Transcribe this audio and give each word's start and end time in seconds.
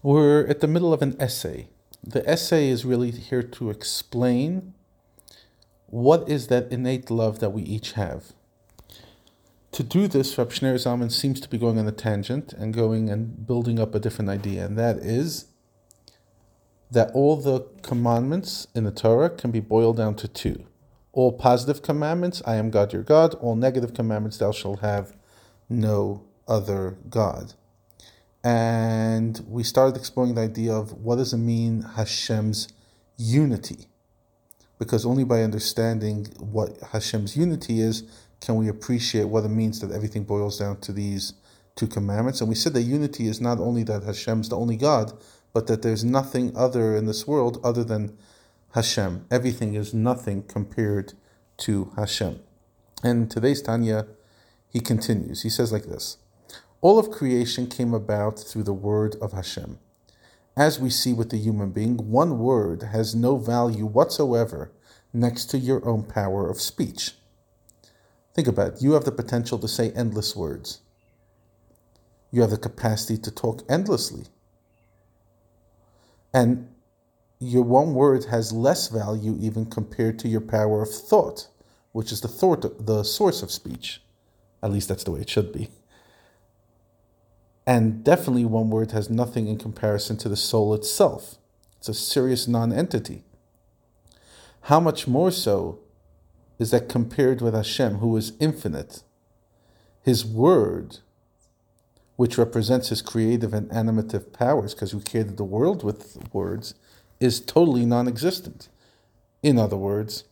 We're 0.00 0.46
at 0.46 0.60
the 0.60 0.68
middle 0.68 0.92
of 0.92 1.02
an 1.02 1.16
essay. 1.18 1.68
The 2.04 2.28
essay 2.28 2.68
is 2.68 2.84
really 2.84 3.10
here 3.10 3.42
to 3.42 3.70
explain 3.70 4.74
what 5.86 6.28
is 6.28 6.46
that 6.46 6.70
innate 6.70 7.10
love 7.10 7.40
that 7.40 7.50
we 7.50 7.62
each 7.62 7.92
have. 7.92 8.32
To 9.72 9.82
do 9.82 10.06
this, 10.06 10.38
Rab 10.38 10.50
Zalman 10.50 11.10
seems 11.10 11.40
to 11.40 11.48
be 11.48 11.58
going 11.58 11.80
on 11.80 11.88
a 11.88 11.92
tangent 11.92 12.52
and 12.52 12.72
going 12.72 13.10
and 13.10 13.44
building 13.44 13.80
up 13.80 13.92
a 13.92 13.98
different 13.98 14.30
idea, 14.30 14.64
and 14.64 14.78
that 14.78 14.98
is 14.98 15.46
that 16.92 17.10
all 17.12 17.34
the 17.34 17.66
commandments 17.82 18.68
in 18.76 18.84
the 18.84 18.92
Torah 18.92 19.28
can 19.28 19.50
be 19.50 19.60
boiled 19.60 19.96
down 19.96 20.14
to 20.16 20.28
two. 20.28 20.64
All 21.12 21.32
positive 21.32 21.82
commandments, 21.82 22.40
I 22.46 22.54
am 22.54 22.70
God 22.70 22.92
your 22.92 23.02
God. 23.02 23.34
All 23.34 23.56
negative 23.56 23.94
commandments, 23.94 24.38
thou 24.38 24.52
shalt 24.52 24.78
have 24.78 25.16
no 25.68 26.22
other 26.46 26.98
God 27.10 27.54
and 28.48 29.44
we 29.46 29.62
started 29.62 29.94
exploring 29.94 30.34
the 30.34 30.40
idea 30.40 30.72
of 30.72 30.94
what 30.94 31.16
does 31.16 31.34
it 31.34 31.36
mean 31.36 31.82
Hashem's 31.82 32.68
unity, 33.18 33.88
because 34.78 35.04
only 35.04 35.24
by 35.24 35.42
understanding 35.42 36.28
what 36.38 36.70
Hashem's 36.92 37.36
unity 37.36 37.82
is 37.82 38.04
can 38.40 38.56
we 38.56 38.68
appreciate 38.68 39.24
what 39.24 39.44
it 39.44 39.50
means 39.50 39.80
that 39.80 39.92
everything 39.92 40.24
boils 40.24 40.58
down 40.58 40.80
to 40.80 40.92
these 40.92 41.34
two 41.76 41.86
commandments. 41.86 42.40
And 42.40 42.48
we 42.48 42.54
said 42.54 42.72
that 42.72 42.82
unity 42.82 43.28
is 43.28 43.38
not 43.38 43.58
only 43.58 43.82
that 43.82 44.04
Hashem's 44.04 44.48
the 44.48 44.56
only 44.56 44.78
God, 44.78 45.12
but 45.52 45.66
that 45.66 45.82
there's 45.82 46.02
nothing 46.02 46.56
other 46.56 46.96
in 46.96 47.04
this 47.04 47.26
world 47.26 47.60
other 47.62 47.84
than 47.84 48.16
Hashem. 48.70 49.26
Everything 49.30 49.74
is 49.74 49.92
nothing 49.92 50.42
compared 50.44 51.12
to 51.58 51.92
Hashem. 51.96 52.40
And 53.02 53.30
today's 53.30 53.60
Tanya, 53.60 54.06
he 54.70 54.80
continues. 54.80 55.42
He 55.42 55.50
says 55.50 55.70
like 55.70 55.84
this. 55.84 56.16
All 56.80 56.98
of 56.98 57.10
creation 57.10 57.66
came 57.66 57.92
about 57.92 58.38
through 58.38 58.62
the 58.62 58.72
word 58.72 59.16
of 59.20 59.32
Hashem. 59.32 59.78
As 60.56 60.78
we 60.78 60.90
see 60.90 61.12
with 61.12 61.30
the 61.30 61.36
human 61.36 61.70
being, 61.70 61.96
one 61.96 62.38
word 62.38 62.82
has 62.82 63.14
no 63.14 63.36
value 63.36 63.84
whatsoever 63.84 64.70
next 65.12 65.46
to 65.46 65.58
your 65.58 65.84
own 65.84 66.04
power 66.04 66.48
of 66.48 66.60
speech. 66.60 67.14
Think 68.32 68.46
about 68.46 68.74
it. 68.74 68.82
You 68.82 68.92
have 68.92 69.04
the 69.04 69.10
potential 69.10 69.58
to 69.58 69.66
say 69.66 69.90
endless 69.90 70.36
words. 70.36 70.80
You 72.30 72.42
have 72.42 72.50
the 72.50 72.58
capacity 72.58 73.20
to 73.22 73.30
talk 73.30 73.64
endlessly. 73.68 74.26
And 76.32 76.68
your 77.40 77.62
one 77.62 77.94
word 77.94 78.26
has 78.26 78.52
less 78.52 78.88
value 78.88 79.36
even 79.40 79.66
compared 79.66 80.18
to 80.20 80.28
your 80.28 80.40
power 80.40 80.82
of 80.82 80.90
thought, 80.90 81.48
which 81.90 82.12
is 82.12 82.20
the 82.20 82.28
thought, 82.28 82.86
the 82.86 83.02
source 83.02 83.42
of 83.42 83.50
speech. 83.50 84.00
At 84.62 84.70
least 84.70 84.88
that's 84.88 85.04
the 85.04 85.10
way 85.12 85.20
it 85.20 85.30
should 85.30 85.52
be. 85.52 85.70
And 87.68 88.02
definitely, 88.02 88.46
one 88.46 88.70
word 88.70 88.92
has 88.92 89.10
nothing 89.10 89.46
in 89.46 89.58
comparison 89.58 90.16
to 90.18 90.30
the 90.30 90.38
soul 90.38 90.72
itself. 90.72 91.36
It's 91.76 91.90
a 91.90 91.92
serious 91.92 92.48
non 92.48 92.72
entity. 92.72 93.24
How 94.62 94.80
much 94.80 95.06
more 95.06 95.30
so 95.30 95.78
is 96.58 96.70
that 96.70 96.88
compared 96.88 97.42
with 97.42 97.52
Hashem, 97.52 97.96
who 97.96 98.16
is 98.16 98.32
infinite? 98.40 99.02
His 100.02 100.24
word, 100.24 101.00
which 102.16 102.38
represents 102.38 102.88
his 102.88 103.02
creative 103.02 103.52
and 103.52 103.68
animative 103.68 104.32
powers, 104.32 104.72
because 104.72 104.94
we 104.94 105.02
created 105.02 105.36
the 105.36 105.44
world 105.44 105.84
with 105.84 106.16
words, 106.32 106.72
is 107.20 107.38
totally 107.38 107.84
non 107.84 108.08
existent. 108.08 108.70
In 109.42 109.58
other 109.58 109.76
words, 109.76 110.24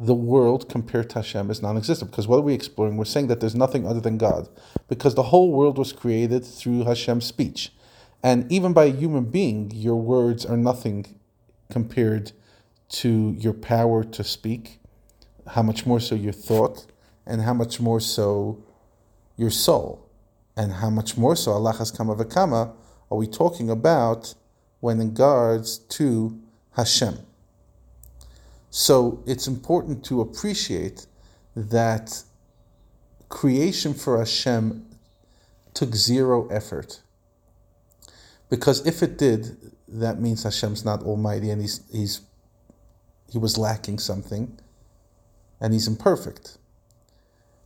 the 0.00 0.14
world 0.14 0.68
compared 0.68 1.10
to 1.10 1.16
Hashem 1.16 1.50
is 1.50 1.60
non-existent. 1.60 2.10
Because 2.10 2.28
what 2.28 2.38
are 2.38 2.42
we 2.42 2.54
exploring? 2.54 2.96
We're 2.96 3.04
saying 3.04 3.26
that 3.28 3.40
there's 3.40 3.54
nothing 3.54 3.86
other 3.86 4.00
than 4.00 4.16
God, 4.16 4.48
because 4.88 5.14
the 5.14 5.24
whole 5.24 5.52
world 5.52 5.76
was 5.76 5.92
created 5.92 6.44
through 6.44 6.84
Hashem's 6.84 7.26
speech, 7.26 7.72
and 8.22 8.50
even 8.50 8.72
by 8.72 8.84
a 8.84 8.92
human 8.92 9.24
being, 9.24 9.70
your 9.72 9.96
words 9.96 10.46
are 10.46 10.56
nothing 10.56 11.18
compared 11.70 12.32
to 12.88 13.34
your 13.38 13.52
power 13.52 14.02
to 14.02 14.24
speak. 14.24 14.80
How 15.48 15.62
much 15.62 15.86
more 15.86 16.00
so 16.00 16.14
your 16.14 16.32
thought, 16.32 16.86
and 17.26 17.42
how 17.42 17.54
much 17.54 17.80
more 17.80 18.00
so 18.00 18.62
your 19.36 19.50
soul, 19.50 20.08
and 20.56 20.74
how 20.74 20.90
much 20.90 21.16
more 21.16 21.36
so 21.36 21.52
al 21.52 21.64
achas 21.64 21.94
kama 21.94 22.74
are 23.10 23.16
we 23.16 23.26
talking 23.26 23.70
about 23.70 24.34
when 24.80 25.00
in 25.00 25.08
regards 25.08 25.78
to 25.78 26.38
Hashem? 26.72 27.18
So 28.70 29.22
it's 29.26 29.46
important 29.46 30.04
to 30.06 30.20
appreciate 30.20 31.06
that 31.56 32.22
creation 33.28 33.94
for 33.94 34.18
Hashem 34.18 34.86
took 35.74 35.94
zero 35.94 36.48
effort. 36.48 37.00
Because 38.50 38.86
if 38.86 39.02
it 39.02 39.18
did, 39.18 39.72
that 39.88 40.20
means 40.20 40.42
Hashem's 40.42 40.84
not 40.84 41.02
almighty 41.02 41.50
and 41.50 41.60
he's, 41.60 41.80
he's 41.90 42.20
he 43.30 43.38
was 43.38 43.58
lacking 43.58 43.98
something 43.98 44.58
and 45.60 45.72
he's 45.72 45.86
imperfect. 45.86 46.58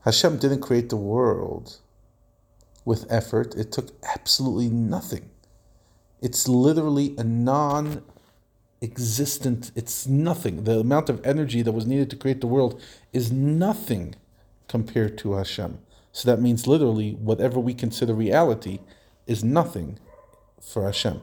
Hashem 0.00 0.38
didn't 0.38 0.60
create 0.60 0.90
the 0.90 0.96
world 0.96 1.78
with 2.84 3.06
effort. 3.10 3.54
It 3.54 3.72
took 3.72 3.90
absolutely 4.14 4.68
nothing. 4.68 5.30
It's 6.20 6.46
literally 6.46 7.14
a 7.18 7.24
non 7.24 8.02
existent, 8.80 9.70
it's 9.74 10.06
nothing. 10.06 10.64
The 10.64 10.80
amount 10.80 11.08
of 11.08 11.24
energy 11.24 11.62
that 11.62 11.72
was 11.72 11.86
needed 11.86 12.10
to 12.10 12.16
create 12.16 12.40
the 12.40 12.46
world 12.46 12.80
is 13.12 13.32
nothing 13.32 14.14
compared 14.68 15.16
to 15.18 15.34
Hashem. 15.34 15.78
So 16.12 16.30
that 16.30 16.40
means 16.40 16.66
literally 16.66 17.12
whatever 17.12 17.60
we 17.60 17.74
consider 17.74 18.14
reality 18.14 18.80
is 19.26 19.44
nothing 19.44 19.98
for 20.60 20.84
Hashem. 20.84 21.20